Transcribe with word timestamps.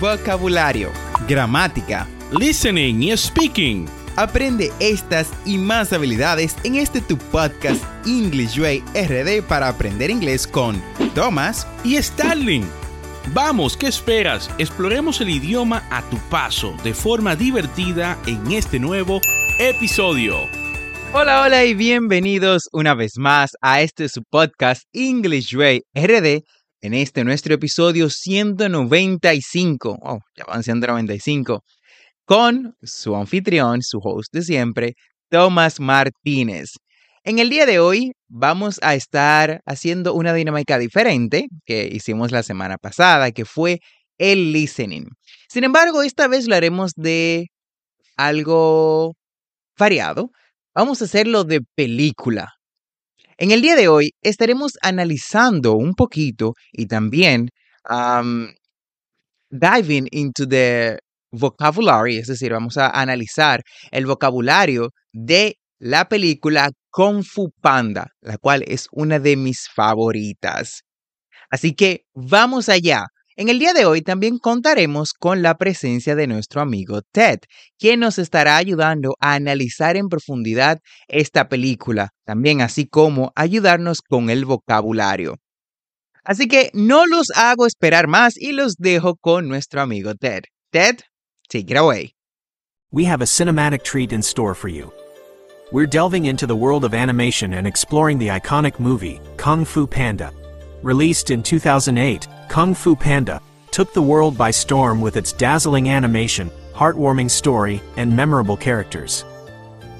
vocabulario, 0.00 0.90
gramática, 1.28 2.06
listening 2.38 3.02
y 3.02 3.16
speaking. 3.16 3.86
Aprende 4.16 4.72
estas 4.80 5.30
y 5.44 5.58
más 5.58 5.92
habilidades 5.92 6.56
en 6.64 6.76
este 6.76 7.00
tu 7.00 7.18
podcast 7.18 7.82
English 8.06 8.58
Way 8.58 8.82
RD 8.94 9.42
para 9.46 9.68
aprender 9.68 10.10
inglés 10.10 10.46
con 10.46 10.82
Thomas 11.14 11.66
y 11.84 12.00
Starling. 12.02 12.64
Vamos, 13.34 13.76
¿qué 13.76 13.88
esperas? 13.88 14.50
Exploremos 14.58 15.20
el 15.20 15.30
idioma 15.30 15.82
a 15.90 16.02
tu 16.08 16.16
paso 16.30 16.74
de 16.84 16.94
forma 16.94 17.36
divertida 17.36 18.16
en 18.26 18.52
este 18.52 18.78
nuevo 18.78 19.20
episodio. 19.58 20.48
Hola, 21.12 21.42
hola 21.42 21.64
y 21.64 21.74
bienvenidos 21.74 22.68
una 22.72 22.94
vez 22.94 23.16
más 23.16 23.52
a 23.62 23.80
este 23.80 24.08
su 24.08 24.22
podcast 24.22 24.82
English 24.92 25.54
Way 25.56 25.82
RD 25.94 26.44
en 26.80 26.94
este 26.94 27.24
nuestro 27.24 27.54
episodio 27.54 28.10
195. 28.10 29.98
Oh, 30.02 30.18
ya 30.36 30.44
van 30.44 30.62
195 30.62 31.62
con 32.24 32.74
su 32.82 33.14
anfitrión, 33.16 33.82
su 33.82 33.98
host 34.02 34.32
de 34.32 34.42
siempre, 34.42 34.94
Tomás 35.30 35.80
Martínez. 35.80 36.70
En 37.24 37.38
el 37.38 37.50
día 37.50 37.66
de 37.66 37.78
hoy 37.78 38.12
vamos 38.28 38.78
a 38.82 38.94
estar 38.94 39.60
haciendo 39.64 40.14
una 40.14 40.34
dinámica 40.34 40.78
diferente 40.78 41.46
que 41.64 41.88
hicimos 41.90 42.32
la 42.32 42.42
semana 42.42 42.78
pasada, 42.78 43.32
que 43.32 43.44
fue 43.44 43.80
el 44.18 44.52
listening. 44.52 45.06
Sin 45.48 45.64
embargo, 45.64 46.02
esta 46.02 46.28
vez 46.28 46.46
lo 46.46 46.54
haremos 46.54 46.92
de 46.96 47.46
algo 48.16 49.14
variado. 49.78 50.30
Vamos 50.74 51.02
a 51.02 51.06
hacerlo 51.06 51.44
de 51.44 51.60
película. 51.74 52.55
En 53.38 53.50
el 53.50 53.60
día 53.60 53.76
de 53.76 53.88
hoy 53.88 54.12
estaremos 54.22 54.78
analizando 54.80 55.74
un 55.74 55.94
poquito 55.94 56.54
y 56.72 56.86
también 56.86 57.50
diving 59.50 60.08
into 60.10 60.48
the 60.48 60.98
vocabulary, 61.32 62.16
es 62.16 62.28
decir, 62.28 62.52
vamos 62.52 62.78
a 62.78 62.88
analizar 62.88 63.60
el 63.90 64.06
vocabulario 64.06 64.90
de 65.12 65.56
la 65.78 66.08
película 66.08 66.70
Kung 66.90 67.22
Fu 67.22 67.50
Panda, 67.60 68.06
la 68.22 68.38
cual 68.38 68.64
es 68.66 68.88
una 68.90 69.18
de 69.18 69.36
mis 69.36 69.68
favoritas. 69.68 70.80
Así 71.50 71.74
que 71.74 72.04
vamos 72.14 72.70
allá. 72.70 73.04
En 73.38 73.50
el 73.50 73.58
día 73.58 73.74
de 73.74 73.84
hoy 73.84 74.00
también 74.00 74.38
contaremos 74.38 75.12
con 75.12 75.42
la 75.42 75.58
presencia 75.58 76.14
de 76.14 76.26
nuestro 76.26 76.62
amigo 76.62 77.02
Ted, 77.12 77.40
quien 77.78 78.00
nos 78.00 78.18
estará 78.18 78.56
ayudando 78.56 79.14
a 79.20 79.34
analizar 79.34 79.98
en 79.98 80.08
profundidad 80.08 80.78
esta 81.06 81.50
película, 81.50 82.10
también 82.24 82.62
así 82.62 82.86
como 82.86 83.32
ayudarnos 83.36 84.00
con 84.00 84.30
el 84.30 84.46
vocabulario. 84.46 85.36
Así 86.24 86.48
que 86.48 86.70
no 86.72 87.06
los 87.06 87.30
hago 87.36 87.66
esperar 87.66 88.08
más 88.08 88.38
y 88.38 88.52
los 88.52 88.76
dejo 88.76 89.16
con 89.16 89.48
nuestro 89.48 89.82
amigo 89.82 90.14
Ted. 90.14 90.44
Ted, 90.72 91.00
Take 91.48 91.70
it 91.70 91.76
away. 91.76 92.12
We 92.90 93.04
have 93.04 93.20
a 93.20 93.26
cinematic 93.26 93.84
treat 93.84 94.12
in 94.12 94.22
store 94.22 94.54
for 94.54 94.68
you. 94.68 94.90
We're 95.72 95.86
delving 95.86 96.24
into 96.24 96.46
the 96.46 96.56
world 96.56 96.84
of 96.84 96.94
animation 96.94 97.52
and 97.52 97.66
exploring 97.66 98.18
the 98.18 98.28
iconic 98.28 98.80
movie, 98.80 99.20
Kung 99.36 99.64
Fu 99.64 99.86
Panda. 99.86 100.32
Released 100.82 101.30
in 101.30 101.42
2008, 101.42 102.26
Kung 102.56 102.72
Fu 102.72 102.96
Panda 102.96 103.42
took 103.70 103.92
the 103.92 104.00
world 104.00 104.38
by 104.38 104.50
storm 104.50 105.02
with 105.02 105.18
its 105.18 105.30
dazzling 105.30 105.90
animation, 105.90 106.50
heartwarming 106.72 107.30
story, 107.30 107.82
and 107.98 108.16
memorable 108.16 108.56
characters. 108.56 109.26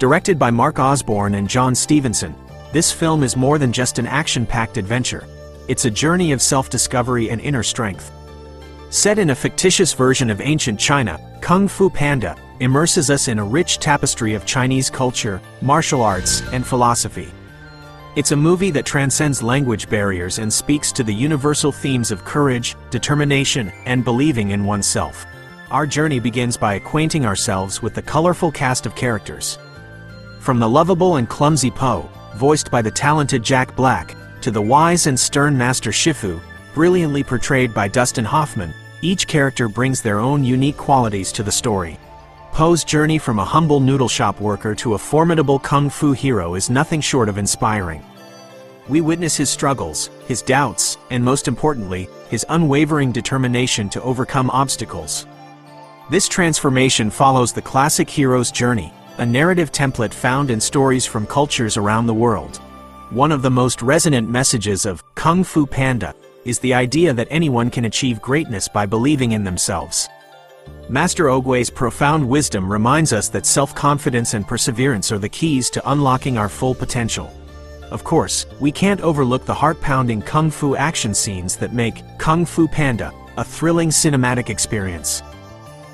Directed 0.00 0.36
by 0.36 0.50
Mark 0.50 0.80
Osborne 0.80 1.36
and 1.36 1.48
John 1.48 1.76
Stevenson, 1.76 2.34
this 2.72 2.90
film 2.90 3.22
is 3.22 3.36
more 3.36 3.56
than 3.56 3.72
just 3.72 4.00
an 4.00 4.06
action 4.08 4.44
packed 4.44 4.78
adventure. 4.78 5.28
It's 5.68 5.84
a 5.84 5.90
journey 5.92 6.32
of 6.32 6.42
self 6.42 6.68
discovery 6.70 7.30
and 7.30 7.40
inner 7.40 7.62
strength. 7.62 8.10
Set 8.88 9.20
in 9.20 9.30
a 9.30 9.36
fictitious 9.36 9.92
version 9.92 10.28
of 10.28 10.40
ancient 10.40 10.80
China, 10.80 11.20
Kung 11.40 11.68
Fu 11.68 11.88
Panda 11.88 12.34
immerses 12.58 13.10
us 13.10 13.28
in 13.28 13.38
a 13.38 13.44
rich 13.44 13.78
tapestry 13.78 14.34
of 14.34 14.44
Chinese 14.44 14.90
culture, 14.90 15.40
martial 15.62 16.02
arts, 16.02 16.42
and 16.52 16.66
philosophy. 16.66 17.30
It's 18.16 18.32
a 18.32 18.36
movie 18.36 18.72
that 18.72 18.86
transcends 18.86 19.40
language 19.40 19.88
barriers 19.88 20.40
and 20.40 20.52
speaks 20.52 20.90
to 20.92 21.04
the 21.04 21.14
universal 21.14 21.70
themes 21.70 22.10
of 22.10 22.24
courage, 22.24 22.74
determination, 22.90 23.72
and 23.86 24.04
believing 24.04 24.50
in 24.50 24.64
oneself. 24.64 25.24
Our 25.70 25.86
journey 25.86 26.18
begins 26.18 26.56
by 26.56 26.74
acquainting 26.74 27.24
ourselves 27.24 27.82
with 27.82 27.94
the 27.94 28.02
colorful 28.02 28.50
cast 28.50 28.84
of 28.84 28.96
characters. 28.96 29.58
From 30.40 30.58
the 30.58 30.68
lovable 30.68 31.16
and 31.16 31.28
clumsy 31.28 31.70
Po, 31.70 32.10
voiced 32.34 32.68
by 32.68 32.82
the 32.82 32.90
talented 32.90 33.44
Jack 33.44 33.76
Black, 33.76 34.16
to 34.40 34.50
the 34.50 34.60
wise 34.60 35.06
and 35.06 35.18
stern 35.18 35.56
Master 35.56 35.90
Shifu, 35.90 36.40
brilliantly 36.74 37.22
portrayed 37.22 37.72
by 37.72 37.86
Dustin 37.86 38.24
Hoffman, 38.24 38.74
each 39.02 39.28
character 39.28 39.68
brings 39.68 40.02
their 40.02 40.18
own 40.18 40.42
unique 40.42 40.76
qualities 40.76 41.30
to 41.30 41.44
the 41.44 41.52
story. 41.52 41.96
Po's 42.52 42.84
journey 42.84 43.16
from 43.16 43.38
a 43.38 43.44
humble 43.44 43.80
noodle 43.80 44.08
shop 44.08 44.40
worker 44.40 44.74
to 44.74 44.94
a 44.94 44.98
formidable 44.98 45.58
kung 45.58 45.88
fu 45.88 46.12
hero 46.12 46.56
is 46.56 46.68
nothing 46.68 47.00
short 47.00 47.28
of 47.28 47.38
inspiring. 47.38 48.02
We 48.88 49.00
witness 49.00 49.36
his 49.36 49.48
struggles, 49.48 50.10
his 50.26 50.42
doubts, 50.42 50.98
and 51.10 51.24
most 51.24 51.46
importantly, 51.46 52.08
his 52.28 52.44
unwavering 52.48 53.12
determination 53.12 53.88
to 53.90 54.02
overcome 54.02 54.50
obstacles. 54.50 55.26
This 56.10 56.28
transformation 56.28 57.08
follows 57.08 57.52
the 57.52 57.62
classic 57.62 58.10
hero's 58.10 58.50
journey, 58.50 58.92
a 59.18 59.24
narrative 59.24 59.70
template 59.70 60.12
found 60.12 60.50
in 60.50 60.60
stories 60.60 61.06
from 61.06 61.26
cultures 61.26 61.76
around 61.76 62.06
the 62.06 62.14
world. 62.14 62.56
One 63.10 63.32
of 63.32 63.42
the 63.42 63.50
most 63.50 63.80
resonant 63.80 64.28
messages 64.28 64.86
of 64.86 65.04
Kung 65.14 65.44
Fu 65.44 65.66
Panda 65.66 66.14
is 66.44 66.58
the 66.58 66.74
idea 66.74 67.14
that 67.14 67.28
anyone 67.30 67.70
can 67.70 67.84
achieve 67.84 68.20
greatness 68.20 68.66
by 68.66 68.86
believing 68.86 69.32
in 69.32 69.44
themselves. 69.44 70.08
Master 70.88 71.26
Oogway's 71.26 71.70
profound 71.70 72.28
wisdom 72.28 72.70
reminds 72.70 73.12
us 73.12 73.28
that 73.28 73.46
self-confidence 73.46 74.34
and 74.34 74.46
perseverance 74.46 75.12
are 75.12 75.18
the 75.18 75.28
keys 75.28 75.70
to 75.70 75.90
unlocking 75.90 76.36
our 76.36 76.48
full 76.48 76.74
potential. 76.74 77.32
Of 77.90 78.04
course, 78.04 78.46
we 78.60 78.72
can't 78.72 79.00
overlook 79.00 79.44
the 79.44 79.54
heart-pounding 79.54 80.22
kung 80.22 80.50
fu 80.50 80.76
action 80.76 81.14
scenes 81.14 81.56
that 81.56 81.72
make 81.72 82.02
Kung 82.18 82.44
Fu 82.44 82.68
Panda 82.68 83.12
a 83.36 83.44
thrilling 83.44 83.90
cinematic 83.90 84.48
experience. 84.48 85.22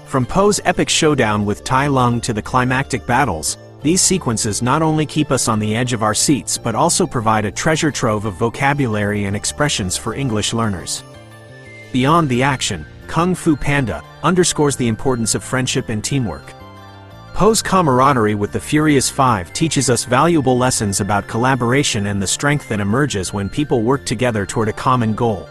From 0.07 0.25
Po's 0.25 0.61
epic 0.65 0.89
showdown 0.89 1.45
with 1.45 1.65
Tai 1.65 1.89
Lung 1.89 2.21
to 2.23 2.33
the 2.33 2.43
climactic 2.43 3.07
battles, 3.07 3.59
these 3.83 4.01
sequences 4.01 4.63
not 4.63 4.83
only 4.83 5.07
keep 5.07 5.31
us 5.31 5.49
on 5.49 5.59
the 5.59 5.77
edge 5.77 5.93
of 5.93 6.03
our 6.03 6.15
seats 6.15 6.59
but 6.59 6.75
also 6.75 7.07
provide 7.07 7.45
a 7.45 7.51
treasure 7.51 7.91
trove 7.91 8.25
of 8.25 8.35
vocabulary 8.35 9.25
and 9.25 9.37
expressions 9.37 9.97
for 9.97 10.15
English 10.15 10.53
learners. 10.53 11.03
Beyond 11.93 12.29
the 12.29 12.43
action, 12.43 12.85
Kung 13.07 13.35
Fu 13.35 13.57
Panda 13.57 14.03
underscores 14.23 14.77
the 14.77 14.89
importance 14.89 15.35
of 15.35 15.45
friendship 15.45 15.89
and 15.89 16.03
teamwork. 16.03 16.53
Po's 17.35 17.63
camaraderie 17.63 18.35
with 18.35 18.53
the 18.53 18.61
Furious 18.61 19.11
Five 19.11 19.53
teaches 19.53 19.91
us 19.91 20.05
valuable 20.05 20.57
lessons 20.57 21.01
about 21.01 21.27
collaboration 21.27 22.07
and 22.07 22.21
the 22.21 22.27
strength 22.27 22.69
that 22.69 22.81
emerges 22.81 23.33
when 23.33 23.49
people 23.49 23.83
work 23.83 24.05
together 24.05 24.47
toward 24.47 24.69
a 24.69 24.73
common 24.73 25.15
goal. 25.15 25.49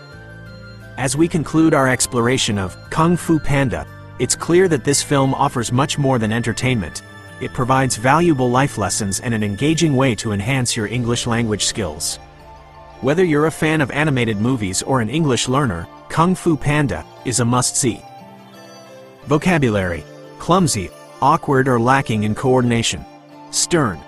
As 0.97 1.15
we 1.15 1.27
conclude 1.27 1.73
our 1.73 1.88
exploration 1.88 2.57
of 2.57 2.77
Kung 2.89 3.15
Fu 3.15 3.39
Panda, 3.39 3.85
it's 4.17 4.35
clear 4.35 4.67
that 4.67 4.83
this 4.83 5.03
film 5.03 5.33
offers 5.33 5.71
much 5.71 5.97
more 5.97 6.17
than 6.17 6.31
entertainment, 6.31 7.03
it 7.41 7.51
provides 7.51 7.97
valuable 7.97 8.49
life 8.49 8.77
lessons 8.77 9.19
and 9.19 9.33
an 9.33 9.44
engaging 9.44 9.95
way 9.95 10.15
to 10.15 10.31
enhance 10.31 10.75
your 10.75 10.88
English 10.88 11.27
language 11.27 11.65
skills. 11.65 12.17
Whether 13.05 13.23
you're 13.23 13.45
a 13.45 13.51
fan 13.51 13.81
of 13.81 13.91
animated 13.91 14.38
movies 14.38 14.81
or 14.81 14.99
an 14.99 15.11
English 15.11 15.47
learner, 15.47 15.88
Kung 16.09 16.33
Fu 16.33 16.57
Panda 16.57 17.05
is 17.23 17.39
a 17.39 17.45
must-see. 17.45 18.01
Vocabulary. 19.27 20.03
Clumsy, 20.39 20.89
awkward 21.21 21.67
or 21.67 21.79
lacking 21.79 22.23
in 22.23 22.33
coordination. 22.33 23.05
Stern. 23.51 23.99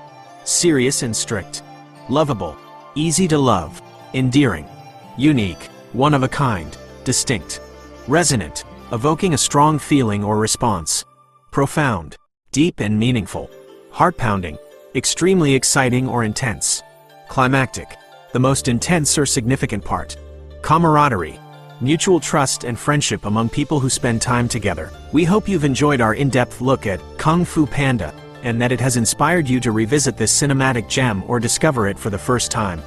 Serious 0.46 1.04
and 1.04 1.16
strict. 1.16 1.62
Lovable. 2.10 2.58
Easy 2.96 3.28
to 3.28 3.38
love. 3.38 3.84
Endearing. 4.16 4.68
Unique. 5.16 5.70
One 5.94 6.16
of 6.16 6.24
a 6.24 6.28
kind. 6.28 6.76
Distinct. 7.04 7.62
Resonant. 8.08 8.64
Evoking 8.92 9.36
a 9.36 9.38
strong 9.38 9.78
feeling 9.78 10.24
or 10.24 10.40
response. 10.40 11.06
Profound 11.52 12.18
deep 12.52 12.80
and 12.80 12.98
meaningful, 12.98 13.48
heart-pounding, 13.92 14.58
extremely 14.96 15.54
exciting 15.54 16.10
or 16.10 16.24
intense, 16.24 16.82
climactic, 17.28 17.96
the 18.34 18.40
most 18.40 18.68
intense 18.68 19.18
or 19.18 19.26
significant 19.26 19.84
part, 19.84 20.18
camaraderie, 20.62 21.40
mutual 21.80 22.20
trust 22.20 22.64
and 22.64 22.78
friendship 22.78 23.26
among 23.26 23.50
people 23.50 23.80
who 23.80 23.90
spend 23.90 24.22
time 24.22 24.48
together. 24.48 24.92
We 25.12 25.24
hope 25.24 25.48
you've 25.48 25.64
enjoyed 25.64 26.02
our 26.02 26.14
in-depth 26.14 26.62
look 26.62 26.88
at 26.88 27.02
Kung 27.18 27.46
Fu 27.46 27.66
Panda, 27.66 28.14
and 28.44 28.62
that 28.62 28.72
it 28.72 28.80
has 28.80 28.98
inspired 28.98 29.48
you 29.48 29.60
to 29.60 29.72
revisit 29.72 30.18
this 30.18 30.38
cinematic 30.38 30.88
gem 30.88 31.24
or 31.28 31.40
discover 31.40 31.88
it 31.88 31.98
for 31.98 32.10
the 32.10 32.18
first 32.18 32.52
time. 32.52 32.82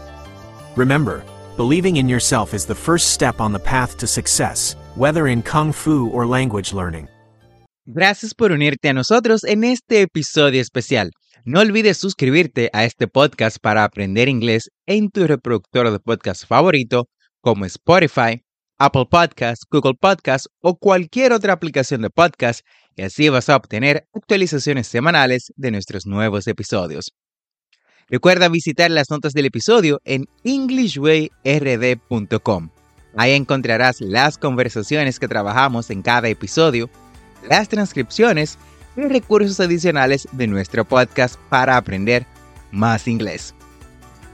Remember, 0.77 1.25
believing 1.57 1.97
in 1.97 2.09
yourself 2.09 2.55
is 2.55 2.67
the 2.67 2.75
first 2.75 3.13
step 3.13 3.41
on 3.41 3.53
the 3.53 3.59
path 3.59 3.97
to 3.99 4.07
success, 4.07 4.77
whether 4.95 5.27
in 5.27 5.43
Kung 5.43 5.73
Fu 5.73 6.09
or 6.11 6.27
language 6.27 6.73
learning. 6.73 7.09
Gracias 7.93 8.35
por 8.35 8.53
unirte 8.53 8.89
a 8.89 8.93
nosotros 8.93 9.43
en 9.43 9.65
este 9.65 10.03
episodio 10.03 10.61
especial. 10.61 11.11
No 11.45 11.59
olvides 11.59 11.97
suscribirte 11.97 12.71
a 12.73 12.85
este 12.85 13.09
podcast 13.09 13.57
para 13.61 13.83
aprender 13.83 14.29
inglés 14.29 14.71
en 14.87 15.11
tu 15.11 15.27
reproductor 15.27 15.91
de 15.91 15.99
podcast 15.99 16.47
favorito 16.47 17.09
como 17.41 17.65
Spotify, 17.65 18.45
Apple 18.79 19.07
Podcasts, 19.11 19.67
Google 19.69 19.95
Podcasts 20.01 20.49
o 20.61 20.79
cualquier 20.79 21.33
otra 21.33 21.53
aplicación 21.53 22.03
de 22.03 22.11
podcast 22.11 22.61
y 22.95 23.03
así 23.03 23.29
vas 23.29 23.49
a 23.49 23.57
obtener 23.57 24.07
actualizaciones 24.15 24.87
semanales 24.87 25.53
de 25.57 25.73
nuestros 25.73 26.07
nuevos 26.07 26.47
episodios. 26.47 27.11
Recuerda 28.09 28.49
visitar 28.49 28.93
las 28.93 29.11
notas 29.11 29.33
del 29.33 29.47
episodio 29.47 30.01
en 30.05 30.27
englishwayrd.com. 30.45 32.71
Ahí 33.17 33.33
encontrarás 33.33 34.01
las 34.01 34.39
conversaciones 34.39 35.19
que 35.19 35.27
trabajamos 35.27 35.91
en 35.91 36.03
cada 36.03 36.29
episodio, 36.29 36.89
las 37.49 37.69
transcripciones 37.69 38.59
y 38.97 39.03
recursos 39.03 39.61
adicionales 39.61 40.29
de 40.33 40.47
nuestro 40.47 40.85
podcast 40.85 41.37
para 41.49 41.77
aprender 41.77 42.27
más 42.71 43.07
inglés. 43.09 43.55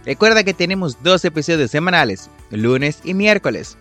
Recuerda 0.04 0.44
que 0.44 0.54
tenemos 0.54 1.02
dos 1.02 1.24
episodios 1.24 1.70
semanales, 1.70 2.30
lunes 2.50 3.00
y 3.04 3.12
miércoles. 3.12 3.76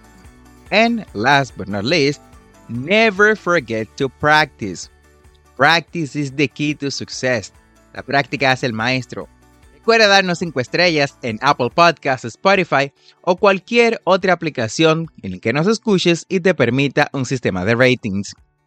And 0.71 1.05
last 1.13 1.55
but 1.55 1.67
not 1.67 1.83
least, 1.83 2.21
never 2.67 3.37
forget 3.37 3.87
to 3.97 4.09
practice. 4.09 4.89
Practice 5.55 6.19
is 6.19 6.35
the 6.35 6.47
key 6.47 6.75
to 6.75 6.89
success. 6.89 7.53
La 7.93 8.01
práctica 8.01 8.51
es 8.51 8.63
el 8.63 8.73
maestro. 8.73 9.29
Recuerda 9.73 10.07
darnos 10.07 10.39
5 10.39 10.59
estrellas 10.59 11.15
en 11.21 11.37
Apple 11.41 11.69
Podcasts, 11.73 12.25
Spotify 12.25 12.91
o 13.21 13.37
cualquier 13.37 14.01
otra 14.03 14.33
aplicación 14.33 15.05
en 15.21 15.33
la 15.33 15.37
que 15.37 15.53
nos 15.53 15.67
escuches 15.67 16.25
y 16.27 16.39
te 16.39 16.55
permita 16.55 17.09
un 17.13 17.25
sistema 17.25 17.63
de 17.65 17.75
ratings. 17.75 18.33